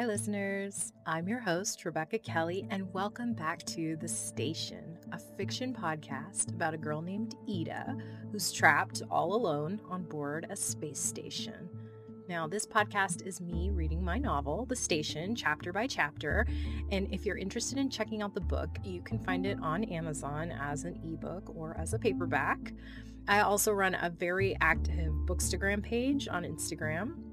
[0.00, 0.94] Hi, listeners.
[1.04, 6.72] I'm your host, Rebecca Kelly, and welcome back to The Station, a fiction podcast about
[6.72, 7.98] a girl named Ida
[8.32, 11.68] who's trapped all alone on board a space station.
[12.30, 16.46] Now, this podcast is me reading my novel, The Station, chapter by chapter.
[16.90, 20.50] And if you're interested in checking out the book, you can find it on Amazon
[20.50, 22.72] as an ebook or as a paperback.
[23.28, 27.29] I also run a very active Bookstagram page on Instagram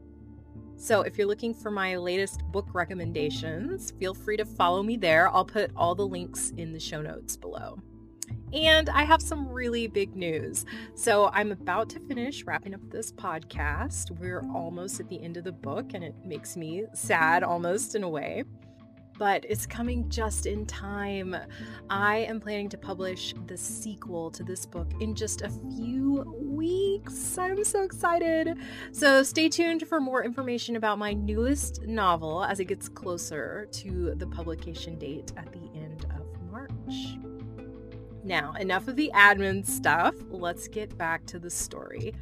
[0.79, 5.27] so, if you're looking for my latest book recommendations, feel free to follow me there.
[5.29, 7.79] I'll put all the links in the show notes below.
[8.53, 10.65] And I have some really big news.
[10.93, 14.11] So, I'm about to finish wrapping up this podcast.
[14.19, 18.03] We're almost at the end of the book, and it makes me sad almost in
[18.03, 18.43] a way
[19.17, 21.35] but it's coming just in time.
[21.89, 27.37] I am planning to publish the sequel to this book in just a few weeks.
[27.37, 28.57] I'm so excited.
[28.91, 34.13] So stay tuned for more information about my newest novel as it gets closer to
[34.15, 37.17] the publication date at the end of March.
[38.23, 40.13] Now, enough of the admin stuff.
[40.29, 42.13] Let's get back to the story.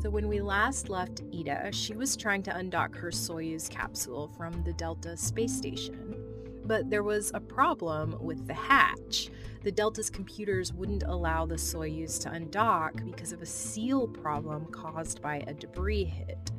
[0.00, 4.62] So, when we last left Ida, she was trying to undock her Soyuz capsule from
[4.62, 6.27] the Delta space station.
[6.68, 9.30] But there was a problem with the hatch.
[9.64, 15.22] The Delta's computers wouldn't allow the Soyuz to undock because of a seal problem caused
[15.22, 16.52] by a debris hit.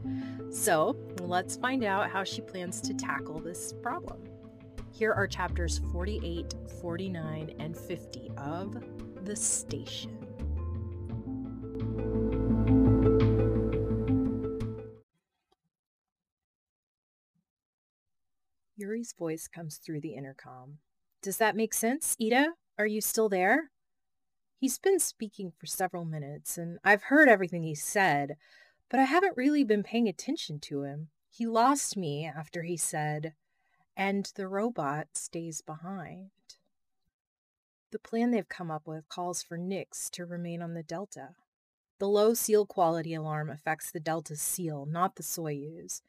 [0.49, 4.23] So, let's find out how she plans to tackle this problem.
[4.91, 8.83] Here are chapters 48, 49, and 50 of
[9.23, 10.28] The Station.
[18.99, 20.79] Yuri's voice comes through the intercom.
[21.21, 22.55] Does that make sense, Ida?
[22.77, 23.71] Are you still there?
[24.57, 28.35] He's been speaking for several minutes, and I've heard everything he said,
[28.89, 31.07] but I haven't really been paying attention to him.
[31.29, 33.35] He lost me after he said,
[33.95, 36.31] and the robot stays behind.
[37.93, 41.35] The plan they've come up with calls for Nix to remain on the Delta.
[41.99, 46.01] The low seal quality alarm affects the Delta's seal, not the Soyuz.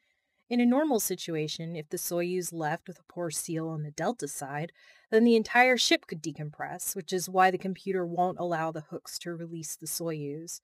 [0.51, 4.27] In a normal situation, if the Soyuz left with a poor seal on the Delta
[4.27, 4.73] side,
[5.09, 9.17] then the entire ship could decompress, which is why the computer won't allow the hooks
[9.19, 10.59] to release the Soyuz.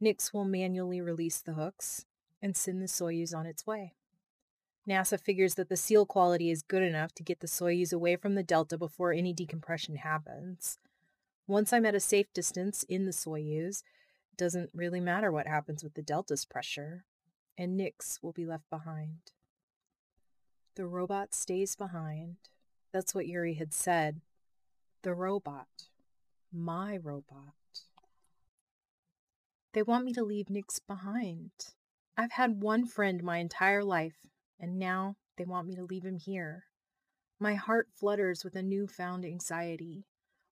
[0.00, 2.06] Nix will manually release the hooks
[2.40, 3.92] and send the Soyuz on its way.
[4.88, 8.34] NASA figures that the seal quality is good enough to get the Soyuz away from
[8.34, 10.78] the Delta before any decompression happens.
[11.46, 13.82] Once I'm at a safe distance in the Soyuz,
[14.32, 17.04] it doesn't really matter what happens with the Delta's pressure
[17.58, 19.32] and Nix will be left behind.
[20.76, 22.36] The robot stays behind.
[22.92, 24.20] That's what Yuri had said.
[25.02, 25.66] The robot.
[26.52, 27.54] My robot.
[29.74, 31.50] They want me to leave Nix behind.
[32.16, 34.26] I've had one friend my entire life,
[34.58, 36.64] and now they want me to leave him here.
[37.40, 40.04] My heart flutters with a newfound anxiety.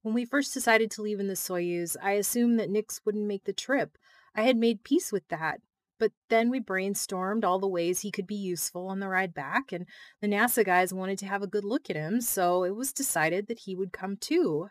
[0.03, 3.45] When we first decided to leave in the Soyuz, I assumed that Nix wouldn't make
[3.45, 3.97] the trip.
[4.35, 5.61] I had made peace with that.
[5.99, 9.73] But then we brainstormed all the ways he could be useful on the ride back,
[9.73, 9.87] and
[10.21, 13.47] the NASA guys wanted to have a good look at him, so it was decided
[13.47, 14.69] that he would come too.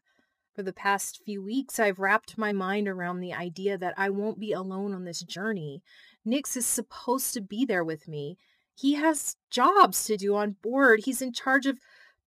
[0.53, 4.39] For the past few weeks, I've wrapped my mind around the idea that I won't
[4.39, 5.81] be alone on this journey.
[6.23, 8.37] Nix is supposed to be there with me.
[8.73, 11.01] He has jobs to do on board.
[11.03, 11.79] He's in charge of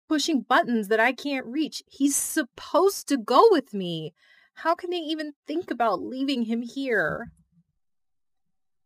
[0.07, 1.81] pushing buttons that I can't reach.
[1.87, 4.13] He's supposed to go with me.
[4.55, 7.31] How can they even think about leaving him here?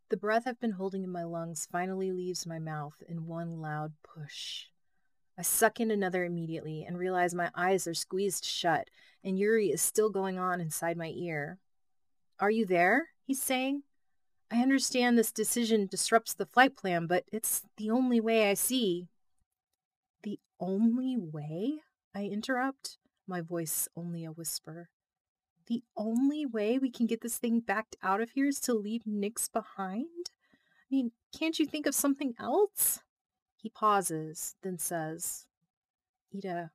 [0.09, 3.93] The breath I've been holding in my lungs finally leaves my mouth in one loud
[4.03, 4.65] push.
[5.35, 8.89] I suck in another immediately and realize my eyes are squeezed shut
[9.23, 11.57] and Yuri is still going on inside my ear.
[12.39, 13.07] Are you there?
[13.25, 13.81] He's saying.
[14.51, 19.07] I understand this decision disrupts the flight plan, but it's the only way I see.
[20.21, 21.79] The only way?
[22.13, 24.89] I interrupt, my voice only a whisper
[25.67, 29.03] the only way we can get this thing backed out of here is to leave
[29.05, 30.29] Nix behind?
[30.29, 32.99] I mean, can't you think of something else?
[33.57, 35.47] He pauses, then says,
[36.35, 36.71] Ida,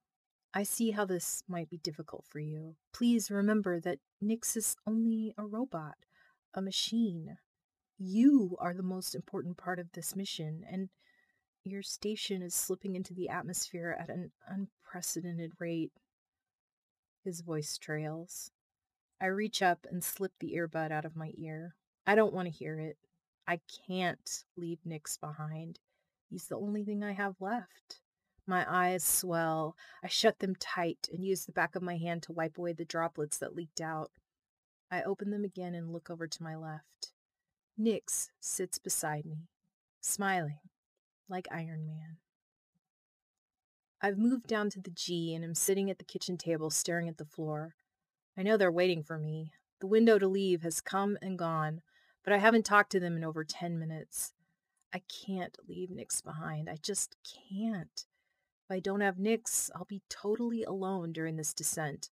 [0.53, 2.75] I see how this might be difficult for you.
[2.93, 5.95] Please remember that Nix is only a robot,
[6.53, 7.39] a machine.
[7.97, 10.89] You are the most important part of this mission, and
[11.63, 15.93] your station is slipping into the atmosphere at an unprecedented rate.
[17.23, 18.51] His voice trails.
[19.21, 21.75] I reach up and slip the earbud out of my ear.
[22.07, 22.97] I don't want to hear it.
[23.47, 25.79] I can't leave Nix behind.
[26.31, 28.01] He's the only thing I have left.
[28.47, 29.77] My eyes swell.
[30.03, 32.85] I shut them tight and use the back of my hand to wipe away the
[32.85, 34.11] droplets that leaked out.
[34.91, 37.13] I open them again and look over to my left.
[37.77, 39.49] Nix sits beside me,
[40.01, 40.59] smiling
[41.29, 42.19] like Iron Man.
[44.03, 47.19] I've moved down to the G and am sitting at the kitchen table staring at
[47.19, 47.75] the floor.
[48.37, 49.53] I know they're waiting for me.
[49.81, 51.83] The window to leave has come and gone,
[52.25, 54.33] but I haven't talked to them in over 10 minutes.
[54.93, 56.69] I can't leave Nix behind.
[56.69, 58.05] I just can't.
[58.65, 62.11] If I don't have Nix, I'll be totally alone during this descent.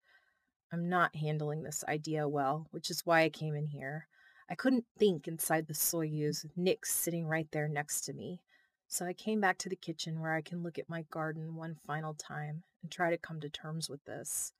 [0.72, 4.06] I'm not handling this idea well, which is why I came in here.
[4.50, 8.40] I couldn't think inside the Soyuz with Nix sitting right there next to me.
[8.86, 11.76] So I came back to the kitchen where I can look at my garden one
[11.86, 14.52] final time and try to come to terms with this.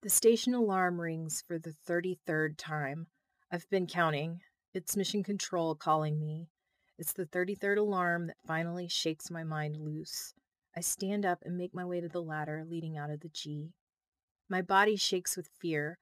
[0.00, 3.08] The station alarm rings for the 33rd time.
[3.50, 4.38] I've been counting.
[4.72, 6.50] It's Mission Control calling me.
[6.98, 10.34] It's the 33rd alarm that finally shakes my mind loose.
[10.76, 13.72] I stand up and make my way to the ladder leading out of the G.
[14.48, 15.98] My body shakes with fear.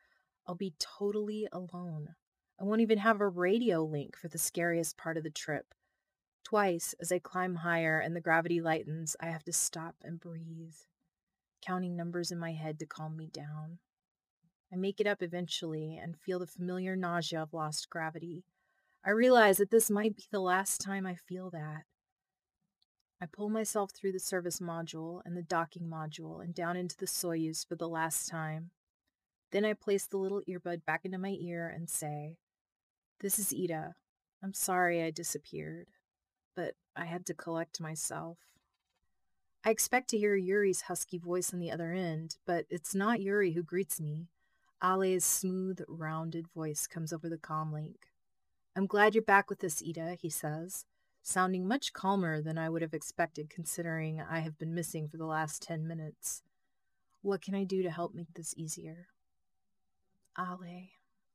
[0.47, 2.17] I'll be totally alone.
[2.61, 5.73] I won't even have a radio link for the scariest part of the trip.
[6.45, 10.77] Twice, as I climb higher and the gravity lightens, I have to stop and breathe,
[11.63, 13.79] counting numbers in my head to calm me down.
[14.73, 18.45] I make it up eventually and feel the familiar nausea of lost gravity.
[19.05, 21.85] I realize that this might be the last time I feel that.
[23.21, 27.07] I pull myself through the service module and the docking module and down into the
[27.07, 28.71] Soyuz for the last time.
[29.53, 32.37] Then I place the little earbud back into my ear and say,
[33.21, 33.95] This is Ida.
[34.43, 35.87] I'm sorry I disappeared
[36.57, 38.39] but I had to collect myself.
[39.65, 43.53] I expect to hear Yuri's husky voice on the other end, but it's not Yuri
[43.53, 44.29] who greets me.
[44.83, 47.97] Ale's smooth, rounded voice comes over the comlink.
[48.77, 50.85] I'm glad you're back with us, Ida, he says,
[51.23, 55.25] sounding much calmer than I would have expected considering I have been missing for the
[55.25, 56.43] last ten minutes.
[57.23, 59.07] What can I do to help make this easier?
[60.39, 60.89] Ale,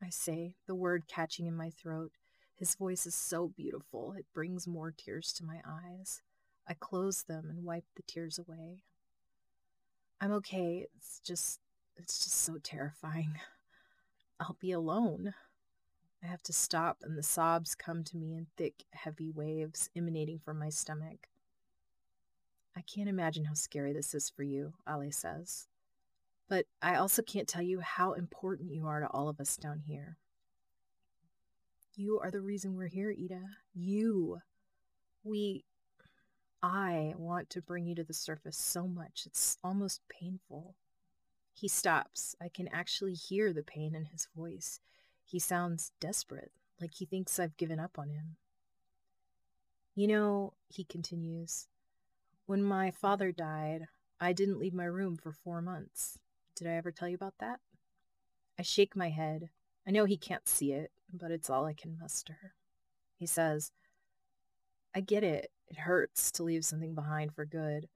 [0.04, 2.12] I say, the word catching in my throat.
[2.56, 6.22] His voice is so beautiful, it brings more tears to my eyes.
[6.68, 8.84] I close them and wipe the tears away.
[10.22, 10.86] I'm okay.
[10.96, 11.60] It's just,
[11.98, 13.40] it's just so terrifying.
[14.40, 15.34] I'll be alone.
[16.24, 20.40] I have to stop, and the sobs come to me in thick, heavy waves emanating
[20.40, 21.28] from my stomach.
[22.76, 25.68] I can't imagine how scary this is for you, Ale says.
[26.48, 29.80] But I also can't tell you how important you are to all of us down
[29.88, 30.18] here.
[31.96, 33.42] You are the reason we're here, Ida.
[33.74, 34.40] You.
[35.24, 35.66] We.
[36.64, 39.24] I want to bring you to the surface so much.
[39.26, 40.76] It's almost painful.
[41.54, 42.36] He stops.
[42.42, 44.80] I can actually hear the pain in his voice.
[45.24, 48.36] He sounds desperate, like he thinks I've given up on him.
[49.96, 51.68] You know, he continues,
[52.46, 53.88] when my father died,
[54.20, 56.20] I didn't leave my room for four months.
[56.56, 57.60] Did I ever tell you about that?
[58.58, 59.50] I shake my head.
[59.88, 62.54] I know he can't see it, but it's all I can muster.
[63.16, 63.72] He says,
[64.94, 65.52] I get it.
[65.68, 67.88] It hurts to leave something behind for good.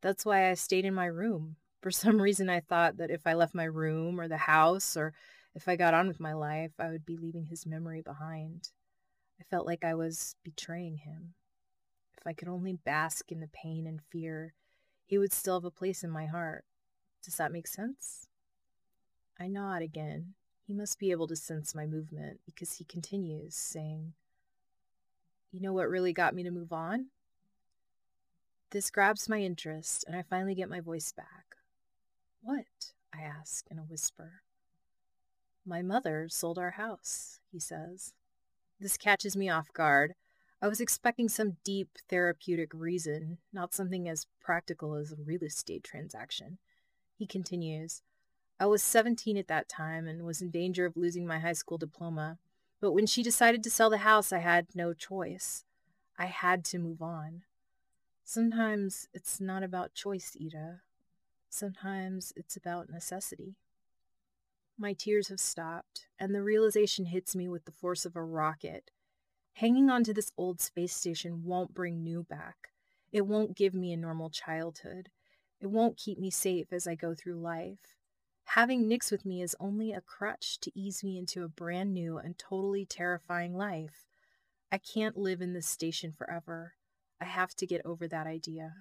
[0.00, 1.56] That's why I stayed in my room.
[1.86, 5.12] For some reason, I thought that if I left my room or the house or
[5.54, 8.70] if I got on with my life, I would be leaving his memory behind.
[9.40, 11.34] I felt like I was betraying him.
[12.18, 14.52] If I could only bask in the pain and fear,
[15.04, 16.64] he would still have a place in my heart.
[17.22, 18.26] Does that make sense?
[19.38, 20.34] I nod again,
[20.66, 24.14] he must be able to sense my movement because he continues, saying,
[25.52, 27.10] You know what really got me to move on?
[28.70, 31.56] This grabs my interest, and I finally get my voice back.
[32.46, 32.92] What?
[33.12, 34.42] I ask in a whisper.
[35.66, 38.14] My mother sold our house, he says.
[38.78, 40.14] This catches me off guard.
[40.62, 45.82] I was expecting some deep therapeutic reason, not something as practical as a real estate
[45.82, 46.58] transaction.
[47.18, 48.02] He continues,
[48.60, 51.78] I was 17 at that time and was in danger of losing my high school
[51.78, 52.38] diploma.
[52.80, 55.64] But when she decided to sell the house, I had no choice.
[56.16, 57.42] I had to move on.
[58.22, 60.82] Sometimes it's not about choice, Ida.
[61.48, 63.56] Sometimes it's about necessity.
[64.78, 68.90] My tears have stopped, and the realization hits me with the force of a rocket.
[69.54, 72.68] Hanging on to this old space station won't bring new back.
[73.10, 75.08] It won't give me a normal childhood.
[75.60, 77.96] It won't keep me safe as I go through life.
[78.50, 82.18] Having Nix with me is only a crutch to ease me into a brand new
[82.18, 84.04] and totally terrifying life.
[84.70, 86.74] I can't live in this station forever.
[87.20, 88.74] I have to get over that idea.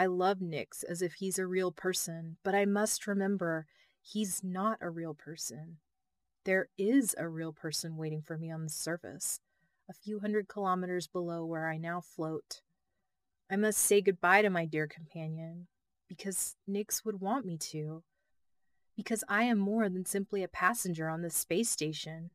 [0.00, 3.66] I love Nix as if he's a real person, but I must remember
[4.00, 5.76] he's not a real person.
[6.46, 9.40] There is a real person waiting for me on the surface,
[9.90, 12.62] a few hundred kilometers below where I now float.
[13.50, 15.66] I must say goodbye to my dear companion,
[16.08, 18.02] because Nix would want me to
[18.96, 22.30] because I am more than simply a passenger on this space station,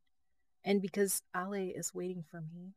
[0.63, 2.75] and because Ale is waiting for me.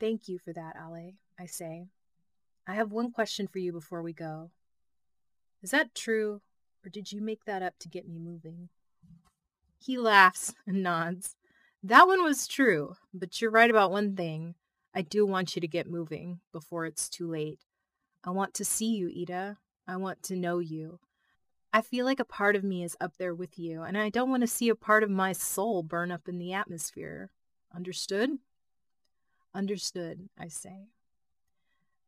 [0.00, 1.88] Thank you for that, Ale, I say.
[2.66, 4.50] I have one question for you before we go.
[5.62, 6.40] Is that true,
[6.84, 8.68] or did you make that up to get me moving?
[9.78, 11.36] He laughs and nods.
[11.82, 14.54] That one was true, but you're right about one thing.
[14.94, 17.60] I do want you to get moving before it's too late.
[18.22, 19.58] I want to see you, Ida.
[19.88, 21.00] I want to know you.
[21.72, 24.30] I feel like a part of me is up there with you, and I don't
[24.30, 27.30] want to see a part of my soul burn up in the atmosphere.
[27.74, 28.30] Understood?
[29.54, 30.88] Understood, I say.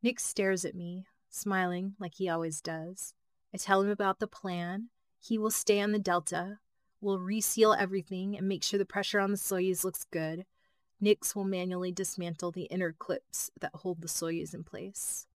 [0.01, 3.13] Nix stares at me, smiling like he always does.
[3.53, 4.89] I tell him about the plan.
[5.19, 6.59] He will stay on the Delta.
[7.01, 10.45] We'll reseal everything and make sure the pressure on the Soyuz looks good.
[10.99, 15.27] Nix will manually dismantle the inner clips that hold the Soyuz in place.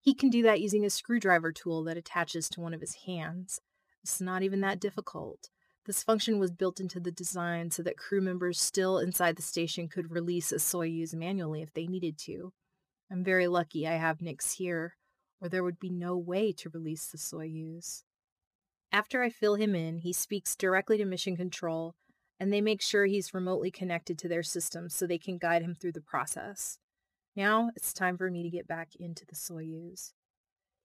[0.00, 3.60] He can do that using a screwdriver tool that attaches to one of his hands.
[4.02, 5.48] It's not even that difficult.
[5.86, 9.88] This function was built into the design so that crew members still inside the station
[9.88, 12.52] could release a Soyuz manually if they needed to.
[13.10, 14.96] I'm very lucky I have Nix here,
[15.40, 18.02] or there would be no way to release the Soyuz.
[18.90, 21.94] After I fill him in, he speaks directly to Mission Control,
[22.38, 25.74] and they make sure he's remotely connected to their system so they can guide him
[25.74, 26.78] through the process.
[27.36, 30.12] Now it's time for me to get back into the Soyuz.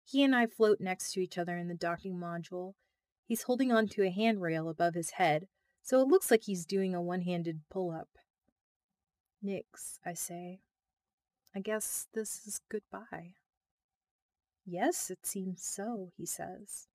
[0.04, 2.74] He and I float next to each other in the docking module.
[3.28, 5.48] He's holding onto a handrail above his head,
[5.84, 8.10] so it looks like he's doing a one handed pull up.
[9.42, 10.62] Nix, I say.
[11.56, 13.34] I guess this is goodbye.
[14.65, 16.88] Yes, it seems so, he says.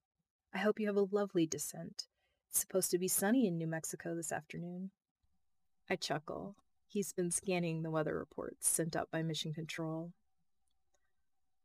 [0.55, 2.05] I hope you have a lovely descent.
[2.49, 4.91] It's supposed to be sunny in New Mexico this afternoon.
[5.91, 6.55] I chuckle.
[6.87, 10.13] He's been scanning the weather reports sent up by Mission Control.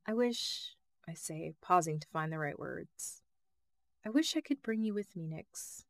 [0.08, 0.76] I wish,
[1.08, 3.22] I say, pausing to find the right words.
[4.04, 5.86] I wish I could bring you with me, Nix.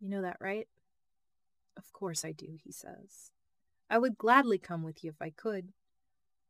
[0.00, 0.66] You know that, right?
[1.76, 3.30] Of course I do, he says.
[3.88, 5.68] I would gladly come with you if I could,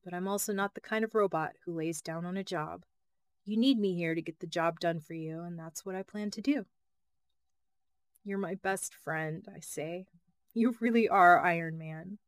[0.04, 2.84] but I'm also not the kind of robot who lays down on a job.
[3.44, 6.02] You need me here to get the job done for you, and that's what I
[6.02, 6.66] plan to do.
[8.24, 10.06] You're my best friend, I say.
[10.52, 12.18] You really are Iron Man.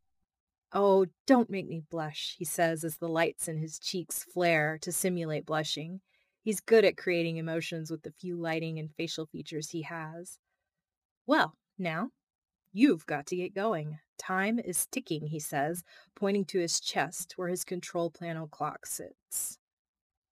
[0.72, 4.90] Oh, don't make me blush, he says as the lights in his cheeks flare to
[4.90, 6.00] simulate blushing.
[6.42, 10.38] He's good at creating emotions with the few lighting and facial features he has.
[11.26, 12.10] Well, now,
[12.72, 13.98] you've got to get going.
[14.18, 19.58] Time is ticking, he says, pointing to his chest where his control panel clock sits.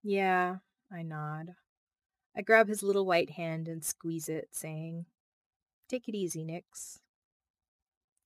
[0.02, 0.56] Yeah,
[0.92, 1.54] I nod.
[2.37, 5.06] I grab his little white hand and squeeze it, saying,
[5.88, 7.00] Take it easy, Nix.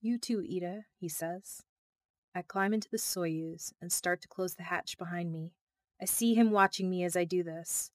[0.01, 1.63] You too, Ida, he says.
[2.35, 5.53] I climb into the Soyuz and start to close the hatch behind me.
[6.01, 7.91] I see him watching me as I do this,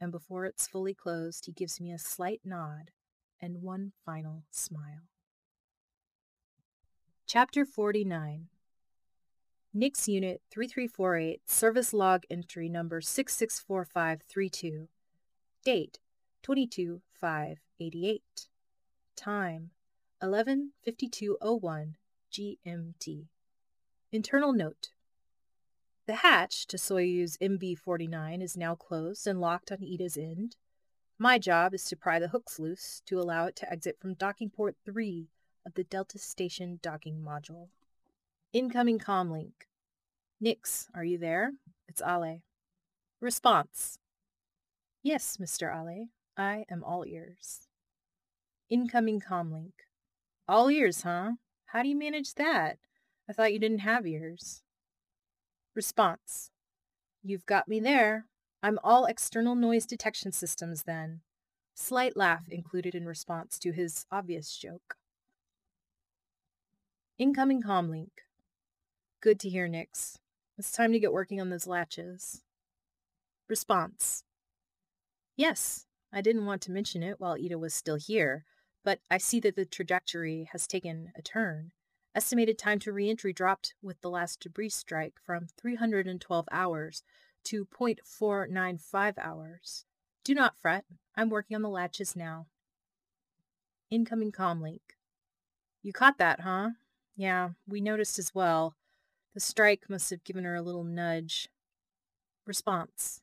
[0.00, 2.92] and before it's fully closed, he gives me a slight nod
[3.40, 5.08] and one final smile.
[7.32, 8.48] Chapter 49
[9.72, 14.88] Nix Unit 3348, Service Log Entry Number 664532.
[15.64, 16.00] Date
[16.42, 18.48] 22 588.
[19.14, 19.70] Time
[20.20, 21.94] 11:52:01
[22.32, 23.28] GMT.
[24.10, 24.90] Internal note
[26.06, 30.56] The hatch to Soyuz MB49 is now closed and locked on Ida's end.
[31.16, 34.50] My job is to pry the hooks loose to allow it to exit from docking
[34.50, 35.28] port 3
[35.66, 37.68] of the Delta Station docking module.
[38.52, 39.52] Incoming comlink.
[40.40, 41.52] Nix, are you there?
[41.88, 42.42] It's Ale.
[43.20, 43.98] Response.
[45.02, 45.74] Yes, Mr.
[45.74, 46.08] Ale.
[46.36, 47.68] I am all ears.
[48.68, 49.72] Incoming comlink.
[50.48, 51.32] All ears, huh?
[51.66, 52.78] How do you manage that?
[53.28, 54.62] I thought you didn't have ears.
[55.74, 56.50] Response.
[57.22, 58.26] You've got me there.
[58.62, 61.20] I'm all external noise detection systems then.
[61.74, 64.96] Slight laugh included in response to his obvious joke.
[67.20, 68.24] Incoming comlink.
[69.20, 70.16] Good to hear, Nix.
[70.56, 72.40] It's time to get working on those latches.
[73.46, 74.24] Response.
[75.36, 75.84] Yes,
[76.14, 78.46] I didn't want to mention it while Ida was still here,
[78.82, 81.72] but I see that the trajectory has taken a turn.
[82.14, 87.02] Estimated time to reentry dropped with the last debris strike from 312 hours
[87.44, 89.84] to 0.495 hours.
[90.24, 90.86] Do not fret.
[91.14, 92.46] I'm working on the latches now.
[93.90, 94.96] Incoming comlink.
[95.82, 96.70] You caught that, huh?
[97.20, 98.76] Yeah, we noticed as well.
[99.34, 101.50] The strike must have given her a little nudge.
[102.46, 103.20] Response.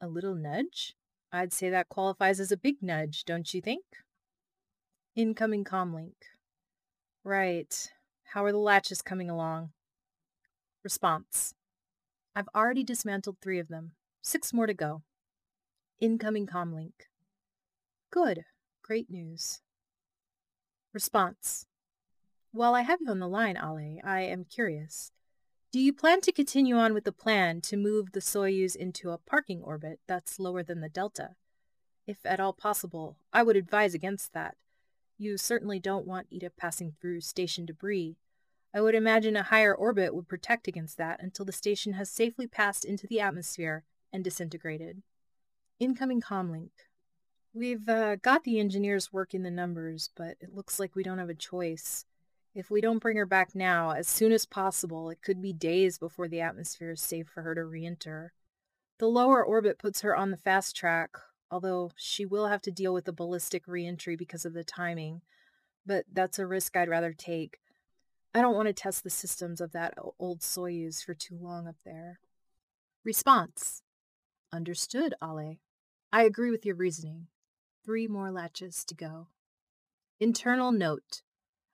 [0.00, 0.94] A little nudge?
[1.32, 3.82] I'd say that qualifies as a big nudge, don't you think?
[5.16, 6.12] Incoming comlink.
[7.24, 7.90] Right.
[8.26, 9.70] How are the latches coming along?
[10.84, 11.52] Response.
[12.36, 13.96] I've already dismantled three of them.
[14.22, 15.02] Six more to go.
[15.98, 17.10] Incoming comlink.
[18.12, 18.44] Good.
[18.84, 19.62] Great news.
[20.94, 21.66] Response.
[22.52, 25.12] While I have you on the line, Ale, I am curious.
[25.72, 29.18] Do you plan to continue on with the plan to move the Soyuz into a
[29.18, 31.34] parking orbit that's lower than the Delta?
[32.06, 34.56] If at all possible, I would advise against that.
[35.18, 38.16] You certainly don't want Ida passing through station debris.
[38.72, 42.46] I would imagine a higher orbit would protect against that until the station has safely
[42.46, 45.02] passed into the atmosphere and disintegrated.
[45.80, 46.70] Incoming comlink.
[47.52, 51.30] We've uh, got the engineers working the numbers, but it looks like we don't have
[51.30, 52.04] a choice.
[52.56, 55.98] If we don't bring her back now, as soon as possible, it could be days
[55.98, 58.32] before the atmosphere is safe for her to re-enter.
[58.98, 61.10] The lower orbit puts her on the fast track,
[61.50, 65.20] although she will have to deal with the ballistic re-entry because of the timing.
[65.84, 67.58] But that's a risk I'd rather take.
[68.34, 71.76] I don't want to test the systems of that old Soyuz for too long up
[71.84, 72.20] there.
[73.04, 73.82] Response.
[74.50, 75.56] Understood, Ale.
[76.10, 77.26] I agree with your reasoning.
[77.84, 79.26] Three more latches to go.
[80.18, 81.20] Internal note.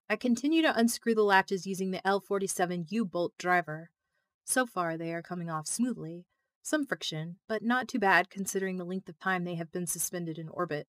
[0.08, 3.90] I continue to unscrew the latches using the L47 U-bolt driver.
[4.44, 6.26] So far, they are coming off smoothly.
[6.62, 10.38] Some friction, but not too bad considering the length of time they have been suspended
[10.38, 10.88] in orbit.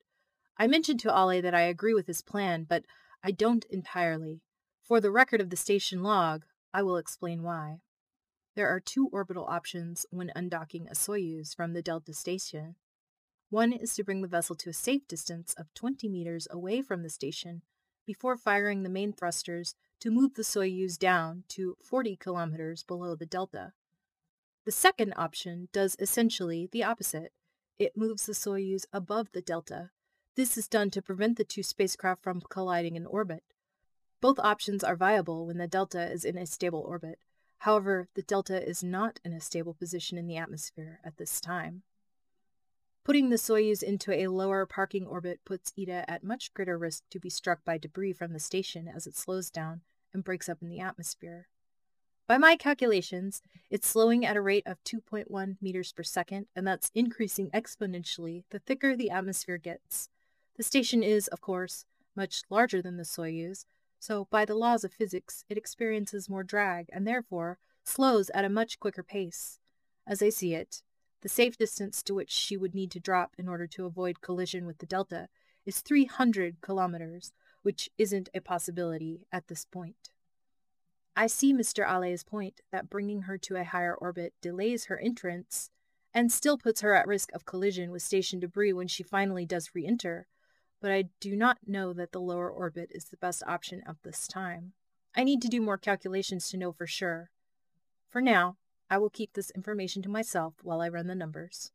[0.57, 2.83] I mentioned to Ale that I agree with his plan, but
[3.23, 4.41] I don't entirely.
[4.83, 6.43] For the record of the station log,
[6.73, 7.79] I will explain why.
[8.55, 12.75] There are two orbital options when undocking a Soyuz from the Delta station.
[13.49, 17.01] One is to bring the vessel to a safe distance of 20 meters away from
[17.01, 17.63] the station
[18.05, 23.25] before firing the main thrusters to move the Soyuz down to 40 kilometers below the
[23.25, 23.73] delta.
[24.65, 27.33] The second option does essentially the opposite.
[27.77, 29.91] It moves the Soyuz above the delta.
[30.35, 33.43] This is done to prevent the two spacecraft from colliding in orbit.
[34.21, 37.19] Both options are viable when the delta is in a stable orbit.
[37.59, 41.83] However, the delta is not in a stable position in the atmosphere at this time.
[43.03, 47.19] Putting the Soyuz into a lower parking orbit puts Ida at much greater risk to
[47.19, 49.81] be struck by debris from the station as it slows down
[50.13, 51.47] and breaks up in the atmosphere.
[52.27, 56.91] By my calculations, it's slowing at a rate of 2.1 meters per second, and that's
[56.95, 60.07] increasing exponentially the thicker the atmosphere gets.
[60.55, 61.85] The station is, of course,
[62.15, 63.65] much larger than the Soyuz,
[63.99, 68.49] so by the laws of physics, it experiences more drag and therefore slows at a
[68.49, 69.59] much quicker pace.
[70.07, 70.83] As I see it,
[71.23, 74.65] the safe distance to which she would need to drop in order to avoid collision
[74.65, 75.29] with the Delta
[75.65, 77.31] is 300 kilometers,
[77.61, 80.09] which isn't a possibility at this point.
[81.15, 81.87] I see Mr.
[81.87, 85.69] Ale's point that bringing her to a higher orbit delays her entrance
[86.13, 89.73] and still puts her at risk of collision with station debris when she finally does
[89.73, 90.27] re-enter,
[90.81, 94.27] but I do not know that the lower orbit is the best option at this
[94.27, 94.73] time.
[95.15, 97.29] I need to do more calculations to know for sure.
[98.09, 98.57] For now,
[98.89, 101.71] I will keep this information to myself while I run the numbers.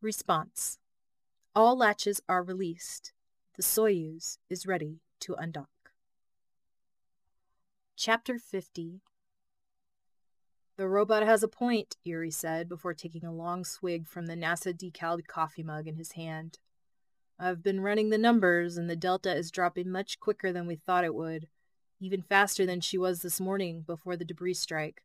[0.00, 0.78] Response
[1.54, 3.12] All latches are released.
[3.56, 5.66] The Soyuz is ready to undock.
[7.96, 9.00] Chapter 50
[10.76, 14.76] The robot has a point, Yuri said before taking a long swig from the NASA
[14.76, 16.58] decaled coffee mug in his hand.
[17.38, 21.04] I've been running the numbers, and the Delta is dropping much quicker than we thought
[21.04, 21.48] it would,
[22.00, 25.02] even faster than she was this morning before the debris strike.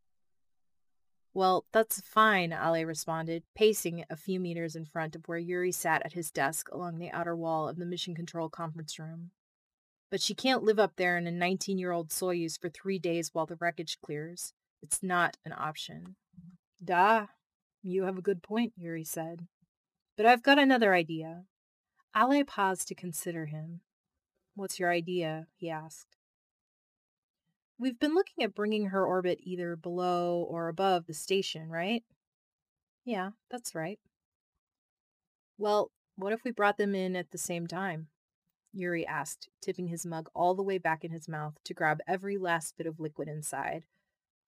[1.34, 6.04] Well, that's fine, Ale responded, pacing a few meters in front of where Yuri sat
[6.06, 9.32] at his desk along the outer wall of the mission control conference room.
[10.10, 13.32] But she can't live up there in a 19 year old Soyuz for three days
[13.34, 14.54] while the wreckage clears.
[14.82, 16.16] It's not an option.
[16.84, 17.28] Da,
[17.84, 19.48] you have a good point, Yuri said.
[20.16, 21.44] But I've got another idea.
[22.16, 23.82] Ale paused to consider him.
[24.56, 25.48] What's your idea?
[25.56, 26.17] he asked.
[27.80, 32.04] We've been looking at bringing her orbit either below or above the station, right?
[33.06, 34.00] Yeah, that's right.
[35.60, 38.08] Well, what if we brought them in at the same time?
[38.74, 42.38] Yuri asked, tipping his mug all the way back in his mouth to grab every
[42.38, 43.86] last bit of liquid inside.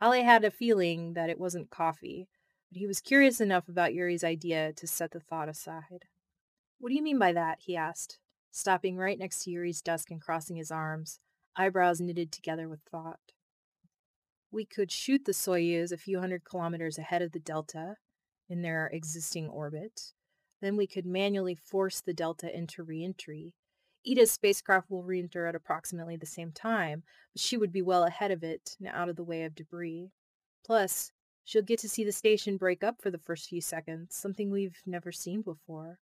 [0.01, 2.27] Ale had a feeling that it wasn't coffee,
[2.71, 6.05] but he was curious enough about Yuri's idea to set the thought aside.
[6.79, 7.59] What do you mean by that?
[7.61, 8.17] he asked,
[8.49, 11.19] stopping right next to Yuri's desk and crossing his arms
[11.55, 13.19] eyebrows knitted together with thought.
[14.51, 17.95] We could shoot the Soyuz a few hundred kilometers ahead of the Delta
[18.49, 20.13] in their existing orbit.
[20.61, 23.53] Then we could manually force the Delta into reentry.
[24.09, 28.31] Ida's spacecraft will reenter at approximately the same time, but she would be well ahead
[28.31, 30.11] of it and out of the way of debris.
[30.65, 31.11] Plus,
[31.43, 34.81] she'll get to see the station break up for the first few seconds, something we've
[34.85, 35.99] never seen before.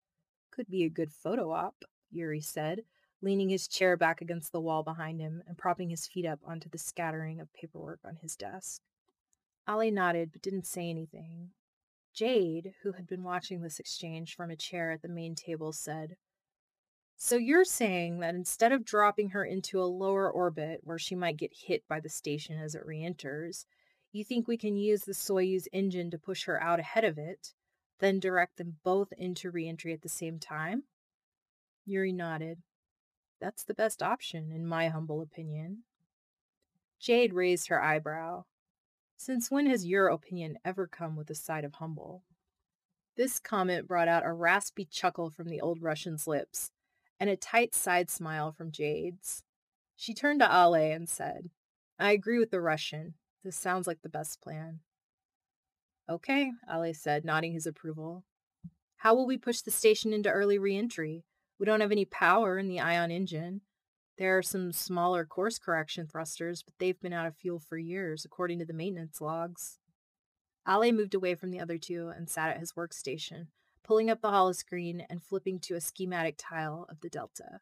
[0.51, 2.81] Could be a good photo op, Yuri said,
[3.21, 6.69] leaning his chair back against the wall behind him and propping his feet up onto
[6.69, 8.81] the scattering of paperwork on his desk.
[9.69, 11.51] Ale nodded but didn't say anything.
[12.13, 16.17] Jade, who had been watching this exchange from a chair at the main table, said,
[17.15, 21.37] So you're saying that instead of dropping her into a lower orbit where she might
[21.37, 23.65] get hit by the station as it re enters,
[24.11, 27.53] You think we can use the Soyuz engine to push her out ahead of it,
[27.99, 30.83] then direct them both into reentry at the same time?
[31.85, 32.61] Yuri nodded.
[33.41, 35.79] That's the best option, in my humble opinion.
[36.99, 38.45] Jade raised her eyebrow.
[39.17, 42.23] Since when has your opinion ever come with a side of humble?
[43.17, 46.71] This comment brought out a raspy chuckle from the old Russian's lips
[47.19, 49.43] and a tight side smile from Jade's.
[49.95, 51.49] She turned to Ale and said,
[51.99, 53.15] I agree with the Russian.
[53.43, 54.79] This sounds like the best plan.
[56.09, 58.23] Okay, Ale said, nodding his approval.
[58.97, 61.25] How will we push the station into early reentry?
[61.61, 63.61] We don't have any power in the ion engine.
[64.17, 68.25] There are some smaller course correction thrusters, but they've been out of fuel for years,
[68.25, 69.77] according to the maintenance logs.
[70.67, 73.49] Ale moved away from the other two and sat at his workstation,
[73.83, 77.59] pulling up the holoscreen and flipping to a schematic tile of the Delta.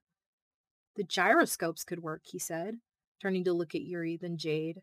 [0.96, 2.76] The gyroscopes could work, he said,
[3.22, 4.82] turning to look at Yuri, then Jade.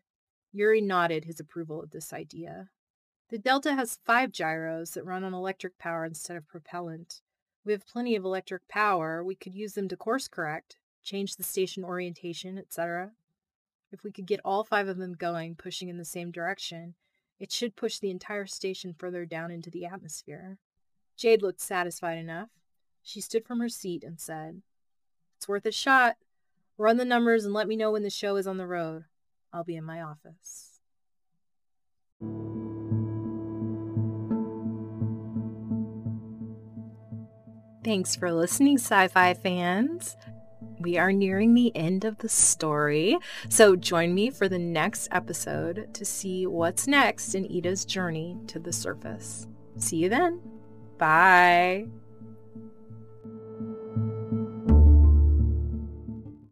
[0.51, 2.69] Yuri nodded his approval of this idea.
[3.31, 7.21] The Delta has five gyros that run on electric power instead of propellant.
[7.67, 9.21] We have plenty of electric power.
[9.21, 13.11] We could use them to course correct, change the station orientation, etc.
[13.91, 16.95] If we could get all five of them going, pushing in the same direction,
[17.41, 20.59] it should push the entire station further down into the atmosphere.
[21.17, 22.47] Jade looked satisfied enough.
[23.03, 24.61] She stood from her seat and said,
[25.35, 26.15] It's worth a shot.
[26.77, 29.03] Run the numbers and let me know when the show is on the road.
[29.51, 30.79] I'll be in my office.
[37.87, 40.17] Thanks for listening, sci fi fans
[40.79, 43.17] we are nearing the end of the story.
[43.49, 48.59] So join me for the next episode to see what's next in Ida's journey to
[48.59, 49.47] the surface.
[49.77, 50.41] See you then.
[50.97, 51.87] Bye.